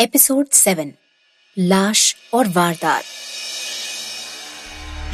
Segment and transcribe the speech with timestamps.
[0.00, 0.92] Episode seven
[1.58, 3.02] लाश और वारदात।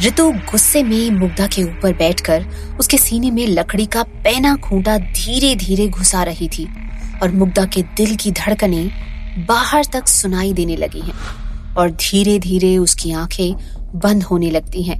[0.04, 2.46] ऋतु गुस्से में मुग्धा के ऊपर बैठकर
[2.80, 6.68] उसके सीने में लकड़ी का पैना खूंटा धीरे धीरे घुसा रही थी
[7.22, 8.90] और मुग्धा के दिल की धड़कनें
[9.46, 13.54] बाहर तक सुनाई देने लगी हैं और धीरे धीरे उसकी आँखें
[14.00, 14.98] बंद होने लगती हैं।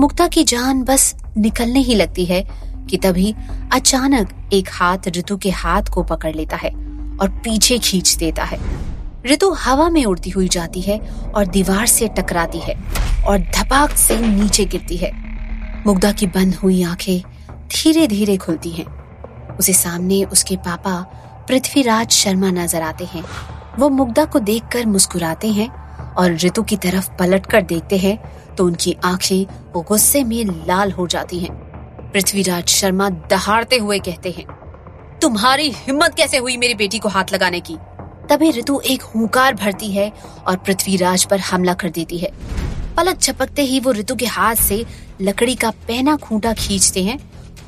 [0.00, 2.44] मुग्धा की जान बस निकलने ही लगती है
[2.90, 3.34] कि तभी
[3.72, 6.70] अचानक एक हाथ ऋतु के हाथ को पकड़ लेता है
[7.20, 8.93] और पीछे खींच देता है।
[9.26, 10.98] ऋतु हवा में उड़ती हुई जाती है
[11.28, 12.74] और दीवार से टकराती है
[13.24, 15.12] और धपाक से नीचे गिरती है।
[15.86, 18.86] मुग्धा की बंद हुई आँखें धीरे धीरे खुलती हैं।
[19.56, 21.00] उसे सामने उसके पापा
[21.48, 23.24] पृथ्वीराज शर्मा नज़र आते हैं।
[23.78, 25.68] वो मुग्धा को देखकर मुस्कुराते हैं
[26.14, 28.18] और ऋतु की तरफ़ पलट कर देखते हैं
[28.56, 29.44] तो उनकी आँखें
[29.78, 31.52] गुस्से में लाल हो जाती हैं।
[32.12, 34.46] पृथ्वीराज शर्मा दहाड़ते हुए कहते हैं,
[35.22, 37.76] तुम्हारी हिम्मत कैसे हुई मेरी बेटी को हाथ लगाने की?
[38.30, 40.12] तभी ऋतु एक हुंकार भरती है
[40.46, 42.30] और पृथ्वीराज पर हमला कर देती है।
[42.96, 44.84] पलक झपकते ही वो ऋतु के हाथ से
[45.20, 47.18] लकड़ी का पहना खूंटा खींचते हैं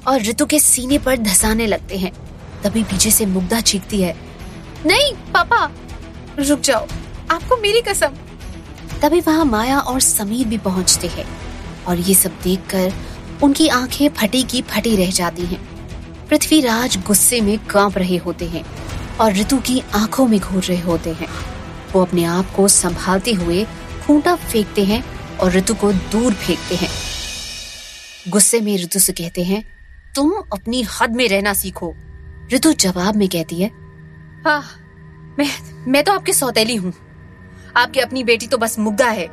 [0.08, 2.12] और ऋतु के सीने पर धसाने लगते हैं।
[2.64, 4.16] तभी पीछे से मुग्धा चीखती है।
[4.86, 5.64] नहीं, पापा,
[6.38, 6.86] रुक जाओ,
[7.30, 8.16] आपको मेरी कसम।
[9.02, 11.26] तभी वहाँ माया और समीर भी पहुँचते हैं
[11.84, 12.92] और ये सब देखकर
[13.42, 15.60] उनकी आँखें फटी की फटी रह जाती हैं।
[16.28, 18.64] पृथ्वीराज गुस्से में काँप रहे होते हैं।
[19.20, 21.28] और ऋतु की आँखों में घूर रहे होते हैं।
[21.92, 23.64] वो अपने आप को संभालते हुए
[24.06, 25.02] खूंटा फेंकते हैं
[25.38, 26.88] और ऋतु को दूर फेंकते हैं।
[28.28, 29.62] गुस्से में ऋतु से कहते हैं,
[30.14, 31.94] तुम अपनी हद में रहना सीखो।
[32.52, 33.70] ऋतु जवाब में कहती है
[34.46, 34.62] हाँ
[35.38, 35.48] मैं
[35.88, 36.92] मैं तो आपकी सौतेली हूँ।
[37.76, 39.26] आपकी अपनी बेटी तो बस मुग्धा है।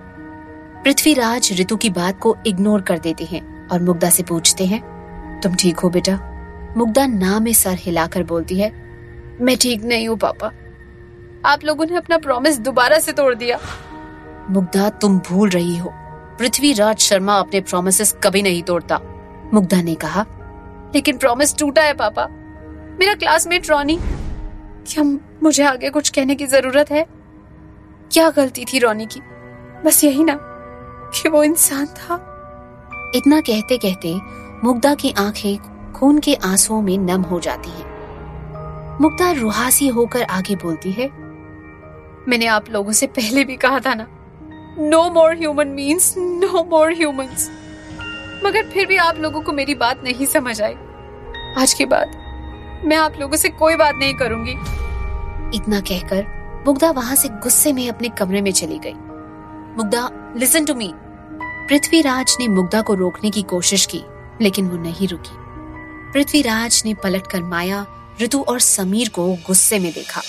[0.83, 4.81] पृथ्वीराज ऋतु की बात को इग्नोर कर देते हैं और मुग्धा से पूछते हैं,
[5.41, 6.19] तुम ठीक हो बेटा?
[6.77, 8.71] मुग्धा ना में सर हिलाकर बोलती है
[9.41, 10.51] मैं ठीक नहीं हूँ पापा।
[11.45, 13.59] आप लोगों ने अपना प्रॉमिस दोबारा से तोड़ दिया।
[14.49, 15.93] मुग्धा तुम भूल रही हो।
[16.39, 18.99] पृथ्वीराज शर्मा अपने प्रोमिस कभी नहीं तोड़ता।
[19.53, 20.25] मुग्धा ने कहा
[20.95, 22.27] लेकिन प्रॉमिस टूटा है पापा।
[22.99, 23.99] मेरा क्लासमेट रोनी।
[24.87, 25.03] क्या
[25.43, 27.05] मुझे आगे कुछ कहने की ज़रूरत है?
[28.11, 29.19] क्या गलती थी रोनी की?
[29.85, 30.39] बस यही ना
[31.21, 32.29] कि वो इंसान था।
[33.15, 34.15] इतना कहते कहते
[34.63, 35.57] मुग्धा की आँखें
[35.93, 37.92] खून के आंसुओं में नम हो जाती हैं।
[39.01, 41.07] मुग्धा रुहासी होकर आगे बोलती है,
[42.27, 44.07] मैंने आप लोगों से पहले भी कहा था ना
[44.79, 47.49] no more human means no more humans
[48.45, 50.75] मगर फिर भी आप लोगों को मेरी बात नहीं समझ आई।
[51.57, 52.11] आज के बाद
[52.85, 54.51] मैं आप लोगों से कोई बात नहीं करूँगी।
[55.57, 56.25] इतना कहकर
[56.67, 58.93] मुग्धा वहाँ से गुस्से में अपने कमरे में चली गई।
[59.77, 60.91] Mugdha listen to me
[61.69, 64.03] Prithviraj ने मुग्धा को रोकने की कोशिश की,
[64.41, 65.35] लेकिन वो नहीं रुकी।
[66.13, 67.85] पृथ्वीराज ने पलटकर माया
[68.21, 70.21] ऋतु और समीर को गुस्से में देखा।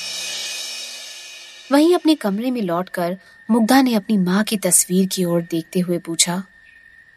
[1.72, 3.16] वहीं अपने कमरे में लौटकर
[3.48, 6.42] मुग्धा ने अपनी माँ की तस्वीर की ओर देखते हुए पूछा,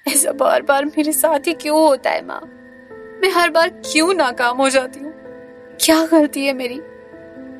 [0.06, 2.42] ऐसा बार बार मेरे साथ ही क्यों होता है माँ?
[3.22, 5.14] मैं हर बार क्यों नाकाम हो जाती हूँ?
[5.82, 6.80] क्या गलती है मेरी?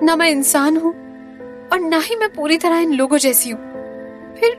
[0.06, 0.94] ना मैं इंसान हूँ
[1.72, 3.60] और ना ही मैं पूरी तरह इन लोगों जैसी हूँ।
[4.40, 4.56] फिर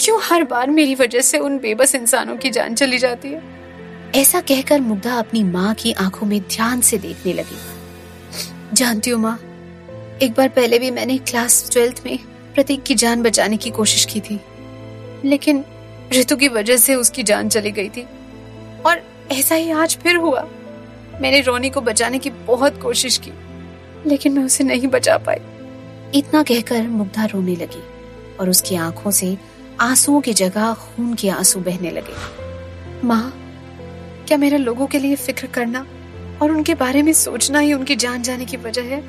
[0.00, 3.42] क्यों हर बार मेरी वजह से उन बेबस इंसानों की जान चली जाती है?
[4.14, 7.75] ऐसा कहकर मुग्धा अपनी माँ की आँखों में ध्यान से देखने लगी।
[8.74, 9.38] जानती हूँ माँ।
[10.22, 12.18] एक बार पहले भी मैंने क्लास ट्वेल्थ में
[12.54, 14.40] प्रतीक की जान बचाने की कोशिश की थी।
[15.24, 15.64] लेकिन
[16.14, 18.06] ऋतु की वजह से उसकी जान चली गई थी।
[18.86, 20.48] और ऐसा ही आज फिर हुआ।
[21.20, 23.32] मैंने रोनी को बचाने की बहुत कोशिश की
[24.06, 25.36] लेकिन मैं उसे नहीं बचा पाई।
[26.14, 27.82] इतना कहकर मुग्धा रोने लगी
[28.40, 29.38] और उसकी आँखों से
[29.80, 32.14] आंसुओं की जगह खून के आँसू बहने लगे।
[33.06, 33.42] माँ
[34.28, 35.86] क्या मेरा लोगों के लिए फ़िक्र करना
[36.42, 39.00] और उनके बारे में सोचना ही उनकी जान जाने की वजह है।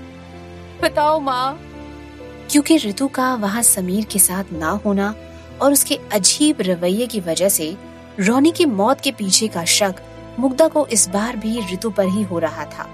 [0.84, 1.62] बताओ माँ।
[2.52, 5.16] क्योंकि ऋतु का वहाँ समीर के साथ ना होना
[5.62, 7.78] और उसके अजीब रवैये की वजह से
[8.20, 9.96] रोनी की मौत के पीछे का शक
[10.40, 12.90] मुग्धा को इस बार भी ऋतु पर ही हो रहा था।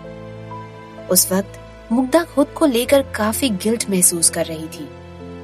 [1.11, 1.59] उस वक्त
[1.91, 4.89] मुग्धा खुद को लेकर काफ़ी गिल्ट महसूस कर रही थी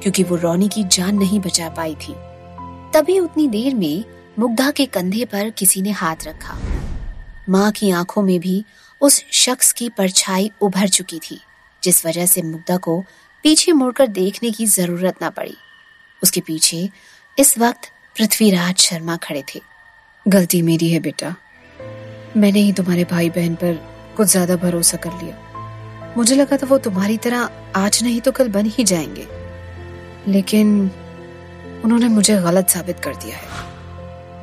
[0.02, 2.14] क्योंकि वो रोनी की जान नहीं बचा पाई थी।
[2.94, 4.04] तभी उतनी देर में
[4.38, 6.58] मुग्धा के कंधे पर किसी ने हाथ रखा।
[7.48, 8.64] माँ की आँखों में भी
[9.00, 11.40] उस शख्स की परछाई उभर चुकी थी
[11.82, 13.00] जिस वजह से मुग्धा को
[13.44, 15.56] पीछे मुड़कर देखने की ज़रूरत ना पड़ी।
[16.22, 16.88] उसके पीछे
[17.38, 19.60] इस वक्त पृथ्वीराज शर्मा खड़े थे।
[20.26, 21.34] गलती मेरी है बेटा।
[22.36, 23.80] मैंने ही तुम्हारे भाई बहन पर
[24.16, 28.48] कुछ ज़्यादा भरोसा कर लिया। मुझे लगा था वो तुम्हारी तरह आज नहीं तो कल
[28.48, 29.26] बन ही जाएँगे।
[30.28, 30.90] लेकिन
[31.84, 33.68] उन्होंने मुझे गलत साबित कर दिया है।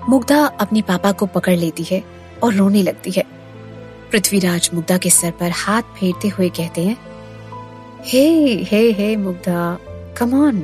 [0.09, 2.03] मुग्धा अपनी पापा को पकड़ लेती है
[2.43, 3.36] और रोने लगती है।
[4.11, 6.97] पृथ्वीराज मुग्धा के सर पर हाथ फेरते हुए कहते हैं,
[8.03, 9.77] हे हे हे मुग्धा
[10.17, 10.59] कम ऑन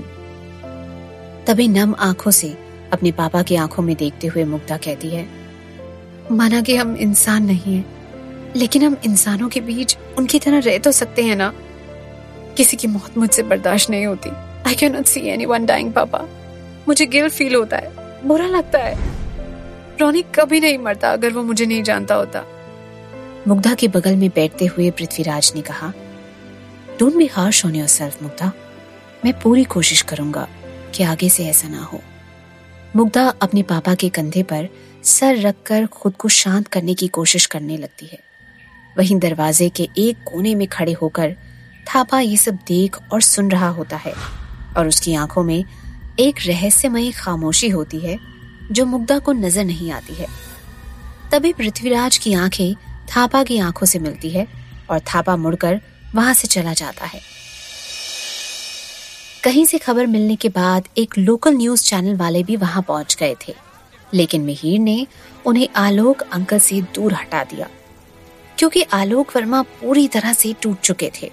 [1.47, 2.53] तभी नम आँखों से
[2.93, 5.27] अपने पापा की आँखों में देखते हुए मुग्धा कहती है,
[6.31, 7.85] माना कि हम इंसान नहीं हैं,
[8.55, 11.53] लेकिन हम इंसानों के बीच उनकी तरह रह तो सकते हैं ना?
[12.57, 14.29] किसी की मौत मुझसे बर्दाश्त नहीं होती।
[14.67, 16.25] I can not see anyone dying पापा।
[16.87, 17.91] मुझे गिल फील होता है,
[18.25, 18.95] बुरा लगता है।
[20.01, 22.43] रोनी कभी नहीं मरता अगर वो मुझे नहीं जानता होता।
[23.47, 25.91] मुग्धा के बगल में बैठते हुए पृथ्वीराज ने कहा
[26.99, 28.51] don't be harsh on yourself, Mugdha.
[29.25, 30.47] मैं पूरी कोशिश करूँगा
[30.95, 31.99] कि आगे से ऐसा ना हो।
[32.95, 34.67] मुग्धा अपने पापा के कंधे पर
[35.03, 38.19] सर रखकर खुद को शांत करने की कोशिश करने लगती है।
[38.97, 41.35] वहीं दरवाजे के एक कोने में खड़े होकर
[41.87, 44.13] थापा ये सब देख और सुन रहा होता है
[44.77, 45.63] और उसकी आँखों में
[46.19, 48.17] एक रहस्यमयी खामोशी होती है
[48.71, 50.27] जो मुग्धा को नज़र नहीं आती है।
[51.31, 54.47] तभी पृथ्वीराज की आँखें थापा की आँखों से मिलती है
[54.89, 55.79] और थापा मुड़कर
[56.15, 57.19] वहाँ से चला जाता है।
[59.43, 63.35] कहीं से खबर मिलने के बाद एक लोकल न्यूज़ चैनल वाले भी वहाँ पहुँच गए
[63.47, 63.53] थे,
[64.13, 65.05] लेकिन मिहिर ने
[65.45, 67.69] उन्हें आलोक अंकल से दूर हटा दिया,
[68.57, 71.31] क्योंकि आलोक वर्मा पूरी तरह से टूट चुके थे।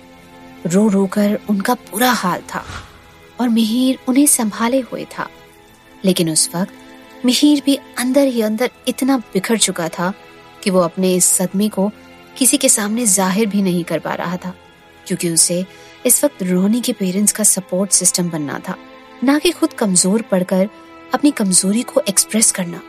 [0.66, 2.64] रो रो कर उनका बुरा हाल था
[3.40, 5.28] और मिहिर उन्हें संभाले हुए था,
[6.04, 10.12] लेकिन उस वक्त मिहिर भी अंदर ही अंदर इतना बिखर चुका था
[10.62, 11.90] कि वो अपने इस सदमे को
[12.38, 14.54] किसी के सामने ज़ाहिर भी नहीं कर पा रहा था,
[15.06, 15.64] क्योंकि उसे
[16.06, 18.76] इस वक्त रोनी के पेरेंट्स का सपोर्ट सिस्टम बनना था,
[19.24, 20.68] ना कि खुद कमज़ोर पड़कर
[21.14, 22.80] अपनी कमज़ोरी को एक्सप्रेस करना।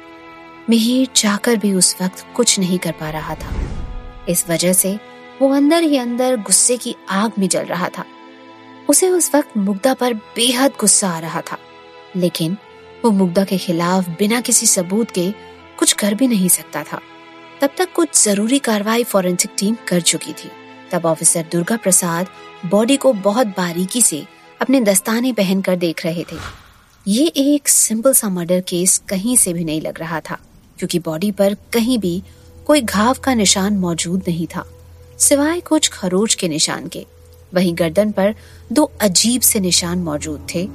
[0.69, 3.53] मिहिर चाहकर भी उस वक्त कुछ नहीं कर पा रहा था।
[4.29, 4.97] इस वजह से
[5.41, 8.05] वो अंदर ही अंदर गुस्से की आग में जल रहा था।
[8.89, 11.57] उसे उस वक्त मुग्धा पर बेहद गुस्सा आ रहा था,
[12.15, 12.57] लेकिन
[13.05, 15.29] वो मुग्धा के खिलाफ बिना किसी सबूत के
[15.79, 16.99] कुछ कर भी नहीं सकता था।
[17.61, 20.49] तब तक कुछ ज़रूरी कार्रवाई फॉरेंसिक टीम कर चुकी थी।
[20.91, 22.27] तब ऑफिसर दुर्गा प्रसाद
[22.65, 24.23] बॉडी को बहुत बारीकी से
[24.61, 26.37] अपने दस्ताने पहनकर देख रहे थे।
[27.05, 30.37] ये एक सिंपल सा मर्डर केस कहीं से भी नहीं लग रहा था,
[30.79, 32.21] क्योंकि बॉडी पर कहीं भी
[32.67, 34.65] कोई घाव का निशान मौजूद नहीं था,
[35.19, 37.05] सिवाय कुछ खरोच के निशान के।
[37.53, 38.33] वहीं गर्दन पर
[38.71, 40.67] दो अजीब से निशान मौजूद थे,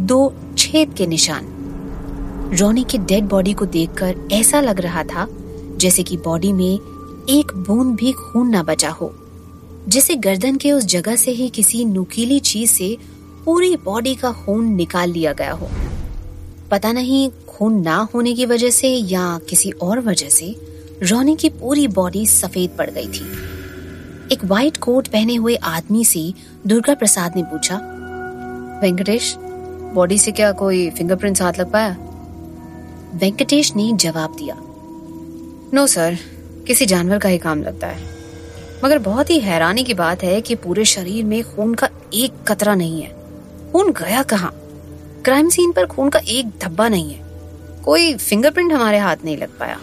[0.00, 1.52] दो छेद के निशान।
[2.54, 5.28] रोनी के डेड बॉडी को देखकर ऐसा लग रहा था
[5.76, 6.74] जैसे कि बॉडी में
[7.30, 9.12] एक बूंद भी खून ना बचा हो।
[9.88, 12.96] जैसे गर्दन के उस जगह से ही किसी नुकीली चीज़ से
[13.44, 15.68] पूरी बॉडी का खून निकाल लिया गया हो।
[16.70, 20.54] पता नहीं खून ना होने की वजह से या किसी और वजह से
[21.02, 23.26] रोनी की पूरी बॉडी सफ़ेद पड़ गई थी।
[24.32, 26.32] एक व्हाइट कोट पहने हुए आदमी से
[26.66, 27.76] दुर्गा प्रसाद ने पूछा,
[28.82, 29.34] वेंकटेश,
[29.94, 31.96] बॉडी से क्या कोई फिंगरप्रिंट्स हाथ लग पाया?
[33.14, 34.54] वेंकटेश ने जवाब दिया
[35.74, 36.16] नो सर
[36.66, 38.02] किसी जानवर का ही काम लगता है।
[38.84, 42.74] मगर बहुत ही हैरानी की बात है कि पूरे शरीर में खून का एक कतरा
[42.74, 43.10] नहीं है।
[43.72, 44.50] खून गया कहाँ?
[45.24, 47.24] क्राइम सीन पर खून का एक धब्बा नहीं है।
[47.84, 49.78] कोई फिंगरप्रिंट हमारे हाथ नहीं लग पाया।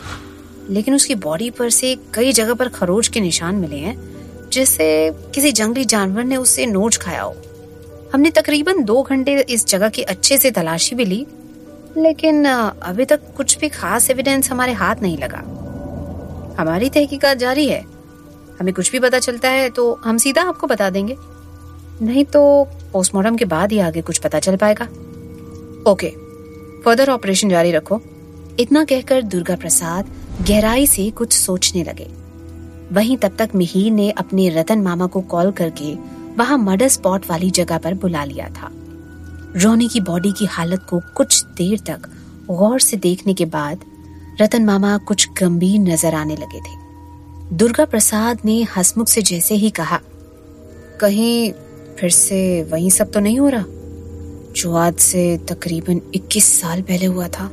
[0.69, 3.97] लेकिन उसकी बॉडी पर से कई जगह पर खरोच के निशान मिले हैं
[4.49, 7.35] जैसे किसी जंगली जानवर ने उससे नोच खाया हो।
[8.13, 11.25] हमने तकरीबन दो घंटे इस जगह की अच्छे से तलाशी भी ली,
[11.97, 15.43] लेकिन अभी तक कुछ भी खास एविडेंस हमारे हाथ नहीं लगा।
[16.57, 17.81] हमारी तहकीकात जारी है।
[18.59, 21.15] हमें कुछ भी पता चलता है तो हम सीधा आपको बता देंगे।
[22.01, 22.41] नहीं तो
[22.93, 24.85] पोस्टमार्टम के बाद ही आगे कुछ पता चल पाएगा।
[25.91, 26.09] ओके
[26.85, 28.01] फर्दर ऑपरेशन जारी रखो।
[28.59, 30.09] इतना कहकर दुर्गा प्रसाद
[30.41, 32.07] गहराई से कुछ सोचने लगे।
[32.91, 35.93] वहीं तब तक मिहिर ने अपने रतन मामा को कॉल करके
[36.37, 38.69] वहाँ मर्डर स्पॉट वाली जगह पर बुला लिया था।
[39.55, 42.09] रोनी की बॉडी की हालत को कुछ देर तक
[42.47, 43.85] गौर से देखने के बाद
[44.41, 49.69] रतन मामा कुछ गंभीर नज़र आने लगे थे। दुर्गा प्रसाद ने हसमुख से जैसे ही
[49.69, 49.99] कहा,
[50.99, 51.51] कहीं
[51.99, 53.65] फिर से वही सब तो नहीं हो रहा?
[54.55, 57.49] जो आज से तकरीबन 21 साल पहले हुआ था।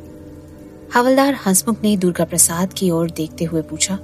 [0.94, 3.98] हवलदार हंसमुख ने दुर्गा प्रसाद की ओर देखते हुए पूछा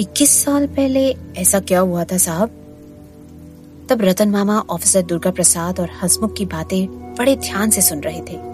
[0.00, 1.04] 21 साल पहले
[1.36, 2.60] ऐसा क्या हुआ था साहब?
[3.90, 8.20] तब रतन मामा ऑफिसर दुर्गा प्रसाद और हंसमुख की बातें बड़े ध्यान से सुन रहे
[8.20, 8.53] थे।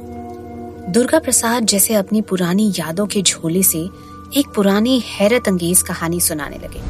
[0.91, 3.79] दुर्गा प्रसाद जैसे अपनी पुरानी यादों के झोले से
[4.37, 6.81] एक पुरानी हैरत अंगेज कहानी सुनाने लगे।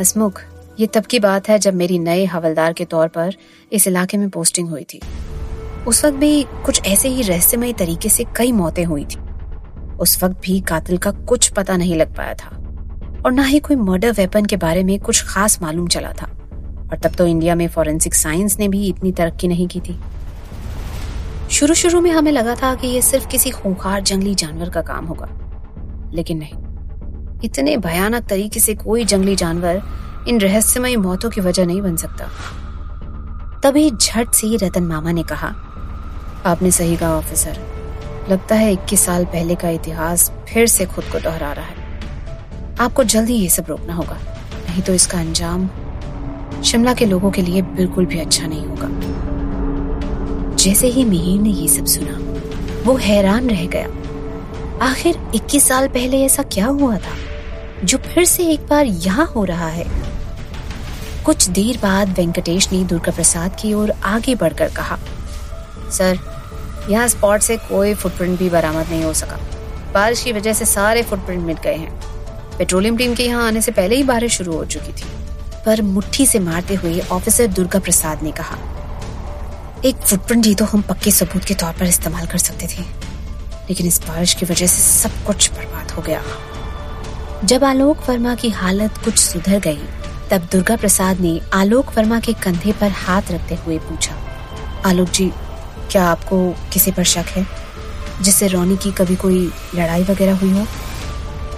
[0.00, 0.40] हसमुख,
[0.80, 3.34] ये तब की बात है जब मेरी नए हवलदार के तौर पर
[3.72, 5.00] इस इलाके में पोस्टिंग हुई थी।
[5.86, 9.18] उस वक्त भी कुछ ऐसे ही रहस्यमय तरीके से कई मौतें हुई थी।
[9.96, 12.48] उस वक्त भी कातिल का कुछ पता नहीं लग पाया था
[13.24, 16.26] और ना ही कोई मर्डर वेपन के बारे में कुछ खास मालूम चला था।
[16.90, 19.98] और तब तो इंडिया में फॉरेंसिक साइंस ने भी इतनी तरक्की नहीं की थी।
[21.58, 25.04] शुरू शुरू में हमें लगा था कि यह सिर्फ़ किसी खूंखार जंगली जानवर का काम
[25.04, 25.28] होगा।
[26.14, 26.52] लेकिन नहीं।
[27.44, 29.82] इतने भयानक तरीके से कोई जंगली जानवर
[30.28, 32.28] इन रहस्यमय मौतों की वजह नहीं बन सकता।
[33.64, 35.48] तभी झट से रतन मामा ने कहा,
[36.46, 37.58] आपने सही कहा, ऑफिसर।
[38.30, 42.00] लगता है इक्कीस साल पहले का इतिहास फिर से खुद को दोहरा रहा है।
[42.80, 44.16] आपको जल्दी ये सब रोकना होगा।
[44.68, 45.70] नहीं तो इसका अंजाम
[46.64, 49.27] शिमला के लोगों के लिए बिल्कुल भी अच्छा नहीं होगा।
[50.58, 52.18] जैसे ही मिहिर ने ये सब सुना,
[52.84, 57.14] वो हैरान रह गया। आखिर 21 साल पहले ऐसा क्या हुआ था,
[57.84, 59.84] जो फिर से एक बार यहाँ हो रहा है?
[61.24, 64.98] कुछ देर बाद वेंकटेश ने दुर्गा प्रसाद की ओर आगे बढ़कर कहा,
[65.90, 66.18] सर,
[66.90, 69.38] यहाँ स्पॉट से कोई फुटप्रिंट भी बरामद नहीं हो सका।
[69.94, 71.92] बारिश की वजह से सारे फुटप्रिंट मिट गए हैं।
[72.58, 75.06] पेट्रोलियम टीम के यहाँ आने से पहले ही बारिश शुरू हो चुकी थी।
[75.66, 78.58] पर मुट्ठी से मारते हुए ऑफिसर दुर्गा प्रसाद ने कहा
[79.84, 82.82] एक फुटप्रिंट ही तो हम पक्के सबूत के तौर पर इस्तेमाल कर सकते थे।
[83.68, 86.22] लेकिन इस बारिश की वजह से सब कुछ बर्बाद हो गया।
[87.44, 89.82] जब आलोक वर्मा की हालत कुछ सुधर गई,
[90.30, 94.14] तब दुर्गा प्रसाद ने आलोक वर्मा के कंधे पर हाथ रखते हुए पूछा,
[94.86, 95.30] आलोक जी,
[95.90, 97.46] क्या आपको किसी पर शक है,
[98.22, 100.66] जिससे रोनी की कभी कोई लड़ाई वगैरह हुई हो?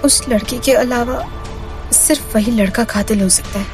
[0.05, 1.25] उस लड़की के अलावा
[1.91, 3.65] सिर्फ़ वही लड़का कातिल हो सकता है,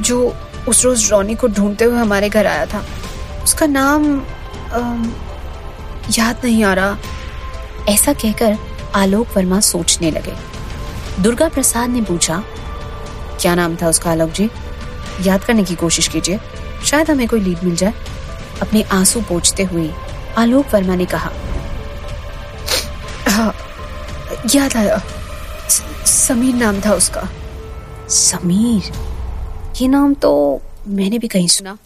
[0.00, 0.36] जो
[0.68, 2.84] उस रोज रोनी को ढूंढते हुए हमारे घर आया था।
[3.44, 4.20] उसका नाम
[4.72, 4.78] आ,
[6.18, 6.96] याद नहीं आ रहा।
[7.88, 8.56] ऐसा कहकर
[8.94, 10.36] आलोक वर्मा सोचने लगे।
[11.22, 12.42] दुर्गा प्रसाद ने पूछा
[13.40, 14.50] क्या नाम था उसका आलोक जी?
[15.22, 16.38] याद करने की कोशिश कीजिए।
[16.84, 17.94] शायद हमें कोई लीड मिल जाए।
[18.62, 19.90] अपने आँसू पोछते हुए
[20.38, 21.30] आलोक वर्मा ने कहा
[23.28, 23.52] हाँ
[24.54, 25.00] याद आया।
[26.06, 27.28] समीर नाम था उसका।
[28.08, 28.92] समीर?
[29.80, 31.76] ये नाम तो मैंने भी कहीं सुना।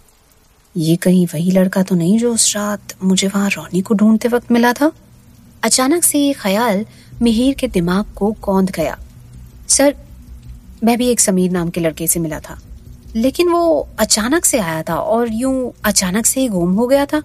[0.76, 4.52] ये कहीं वही लड़का तो नहीं जो उस रात मुझे वहाँ रोनी को ढूंढते वक्त
[4.52, 4.92] मिला था?
[5.62, 6.86] अचानक से ये ख्याल
[7.22, 8.98] मिहिर के दिमाग को कौंध गया।
[9.68, 9.94] सर,
[10.84, 12.58] मैं भी एक समीर नाम के लड़के से मिला था।
[13.16, 17.22] लेकिन वो अचानक से आया था और यूँ अचानक से ही गुम हो गया था।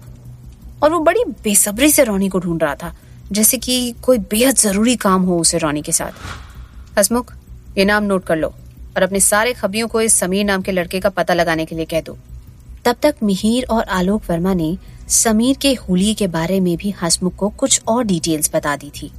[0.82, 2.96] और वो बड़ी बेसब्री से रोनी को ढूंढ रहा था,
[3.32, 7.34] जैसे कि कोई बेहद ज़रूरी काम हो उसे रोनी के साथ। हसमुख,
[7.78, 8.48] ये नाम नोट कर लो
[8.96, 11.84] और अपने सारे खबियों को इस समीर नाम के लड़के का पता लगाने के लिए
[11.84, 12.18] कह दो।
[12.90, 14.78] तब तक मिहिर और आलोक वर्मा ने
[15.08, 19.10] समीर के हुलिये के बारे में भी हसमुख को कुछ और डिटेल्स बता दी थी।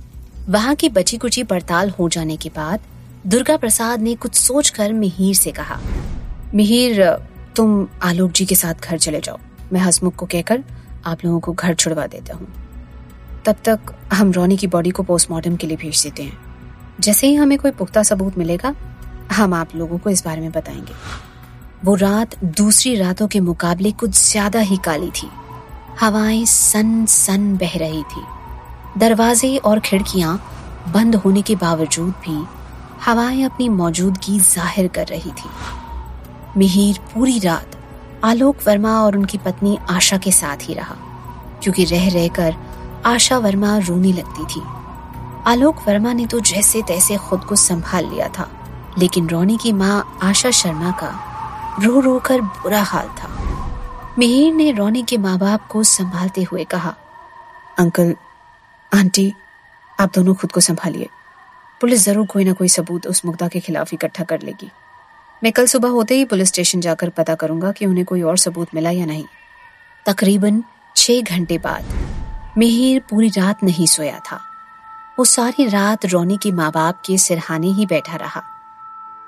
[0.50, 2.80] वहाँ की बची कुची पड़ताल हो जाने के बाद
[3.28, 5.80] दुर्गा प्रसाद ने कुछ सोचकर मिहिर से कहा,
[6.56, 7.04] मिहिर,
[7.56, 9.38] तुम आलोक जी के साथ घर चले जाओ।
[9.74, 10.63] मैं हसमुख को कहकर
[11.06, 12.54] आप लोगों को घर छुड़वा देता हूँ।
[13.46, 16.38] तब तक हम रोनी की बॉडी को पोस्टमार्टम के लिए भेज देते हैं।
[17.00, 18.75] जैसे ही हमें कोई पुख्ता सबूत मिलेगा,
[19.32, 21.30] हम आप लोगों को इस बारे में बताएँगे।
[21.85, 25.29] वो रात दूसरी रातों के मुकाबले कुछ ज़्यादा ही काली थी।
[26.00, 28.23] हवाएँ सन सन बह रही थी।
[28.97, 30.35] दरवाजे और खिड़कियाँ
[30.88, 32.38] बंद होने के बावजूद भी
[33.05, 35.50] हवाएँ अपनी मौजूदगी ज़ाहिर कर रही थी।
[36.57, 37.77] मिहिर पूरी रात
[38.23, 40.95] आलोक वर्मा और उनकी पत्नी आशा के साथ ही रहा,
[41.63, 42.55] क्योंकि रह रहकर
[43.05, 44.61] आशा वर्मा रोने लगती थी।
[45.47, 48.50] आलोक वर्मा ने तो जैसे तैसे खुद को संभाल लिया था,
[48.97, 51.11] लेकिन रोनी की माँ आशा शर्मा का
[51.80, 53.30] रो रो कर बुरा हाल था।
[54.20, 56.96] मिहिर ने रोनी के माँ बाप को संभालते हुए कहा,
[57.80, 58.16] अंकल,
[58.92, 59.34] आंटी,
[60.00, 61.10] आप दोनों खुद को संभालिए।
[61.82, 64.70] पुलिस ज़रूर कोई ना कोई सबूत उस मुग्धा के खिलाफ इकट्ठा कर लेगी।
[65.44, 68.75] मैं कल सुबह होते ही पुलिस स्टेशन जाकर पता करूँगा कि उन्हें कोई और सबूत
[68.75, 69.25] मिला या नहीं।
[70.06, 70.63] तकरीबन
[70.96, 74.40] छह घंटे बाद मिहिर पूरी रात नहीं सोया था।
[75.20, 78.44] वो सारी रात रोनी के माँ बाप के सिरहाने ही बैठा रहा।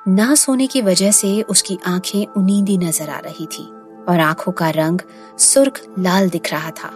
[0.05, 3.63] ना सोने की वजह से उसकी आँखें उनींदी नज़र आ रही थी
[4.09, 4.99] और आँखों का रंग
[5.39, 6.89] सुर्ख लाल दिख रहा था।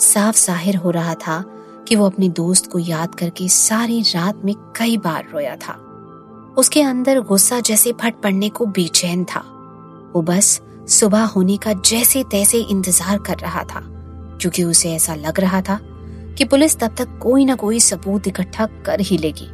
[0.00, 1.42] साफ़ ज़ाहिर हो रहा था
[1.88, 5.72] कि वो अपने दोस्त को याद करके सारी रात में कई बार रोया था।
[6.58, 9.40] उसके अंदर गुस्सा जैसे फट पड़ने को बेचैन था।
[10.14, 13.80] वो बस सुबह होने का जैसे तैसे इंतज़ार कर रहा था,
[14.40, 15.78] क्योंकि उसे ऐसा लग रहा था
[16.38, 19.48] कि पुलिस तब तक कोई ना कोई सबूत इकट्ठा कर ही लेगी।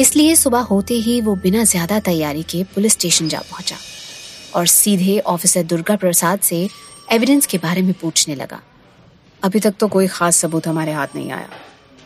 [0.00, 3.76] इसलिए सुबह होते ही वो बिना ज़्यादा तैयारी के पुलिस स्टेशन जा पहुँचा
[4.54, 6.68] और सीधे ऑफिसर दुर्गा प्रसाद से
[7.08, 8.60] एविडेंस के बारे में पूछने लगा।
[9.42, 11.48] अभी तक तो कोई खास सबूत हमारे हाथ नहीं आया।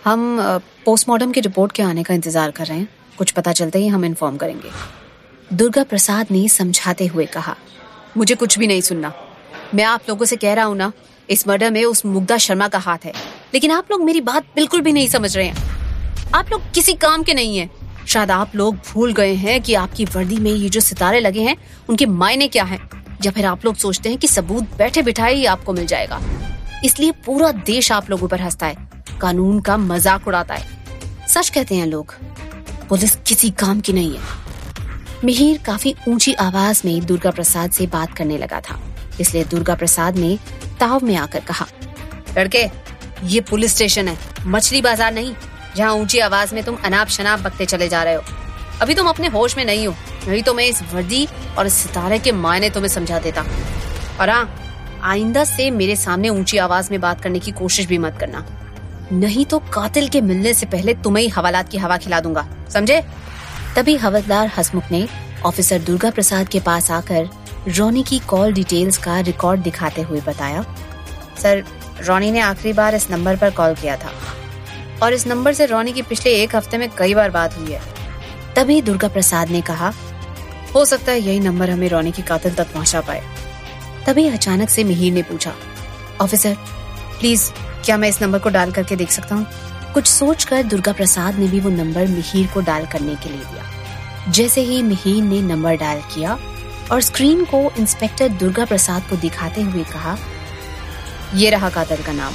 [0.04, 0.38] हम
[0.84, 4.04] पोस्टमार्टम की रिपोर्ट के आने का इंतज़ार कर रहे हैं। कुछ पता चलते ही हम
[4.04, 4.70] इन्फॉर्म करेंगे।
[5.50, 7.56] दुर्गा प्रसाद ने समझाते हुए कहा,
[8.16, 9.12] मुझे कुछ भी नहीं सुनना।
[9.74, 10.92] मैं आप लोगों से कह रहा हूँ ना,
[11.28, 13.12] इस मर्डर में उस मुग्धा शर्मा का हाथ है।
[13.54, 15.66] लेकिन आप लोग मेरी बात बिल्कुल भी नहीं समझ रहे हैं।
[16.34, 17.70] आप लोग किसी काम के नहीं है।
[18.08, 21.56] शायद आप लोग भूल गए हैं कि आपकी वर्दी में ये जो सितारे लगे हैं,
[21.88, 22.78] उनके मायने क्या हैं?
[23.24, 26.20] या फिर आप लोग सोचते हैं कि सबूत बैठे बिठाए ही आपको मिल जाएगा।
[26.84, 28.76] इसलिए पूरा देश आप लोगों पर हंसता है,
[29.20, 32.14] कानून का मज़ाक उड़ाता है। सच कहते हैं लोग,
[32.88, 34.22] पुलिस किसी काम की नहीं है।
[35.24, 38.78] मिहिर काफ़ी ऊँची आवाज़ में दुर्गा प्रसाद से बात करने लगा था।
[39.20, 40.36] इसलिए दुर्गा प्रसाद ने
[40.80, 41.66] ताव में आकर कहा,
[42.38, 42.66] लड़के,
[43.24, 45.34] ये पुलिस स्टेशन है, मछली बाज़ार नहीं
[45.76, 48.22] जहाँ ऊँची आवाज़ में तुम अनाप शनाप बकते चले जा रहे हो।
[48.82, 49.94] अभी तुम अपने होश में नहीं हो,
[50.28, 51.26] नहीं तो मैं इस वर्दी
[51.58, 53.44] और इस सितारे के मायने तुम्हें समझा देता।
[54.20, 54.48] और हाँ
[55.04, 58.44] आइंदा से मेरे सामने ऊँची आवाज़ में बात करने की कोशिश भी मत करना।
[59.12, 63.00] नहीं तो कातिल के मिलने से पहले तुम्हें ही हवालात की हवा खिला दूँगा, समझे?
[63.76, 65.06] तभी हवलदार हसमुख ने
[65.46, 67.28] ऑफिसर दुर्गा प्रसाद के पास आकर
[67.68, 70.64] रोनी की कॉल डिटेल्स का रिकॉर्ड दिखाते हुए बताया,
[71.42, 71.64] सर,
[72.00, 74.12] रोनी ने आखिरी बार इस नंबर पर कॉल किया था।
[75.02, 77.80] और इस नंबर से रोनी की पिछले एक हफ़्ते में कई बार बात हुई है।
[78.56, 79.92] तभी दुर्गा प्रसाद ने कहा,
[80.74, 83.22] हो सकता है यही नंबर हमें रोनी की कातिल तक पहुँचा पाए।
[84.06, 85.54] तभी अचानक से मिहिर ने पूछा,
[86.20, 86.56] ऑफिसर,
[87.20, 87.50] प्लीज़,
[87.84, 89.46] क्या मैं इस नंबर को डाल करके देख सकता हूँ?
[89.94, 94.30] कुछ सोचकर दुर्गा प्रसाद ने भी वो नंबर मिहिर को डाल करने के लिए दिया।
[94.30, 96.38] जैसे ही मिहिर ने नंबर डायल किया
[96.92, 100.16] और स्क्रीन को इंस्पेक्टर दुर्गा प्रसाद को दिखाते हुए कहा,
[101.34, 102.34] ये रहा कातिल का नाम।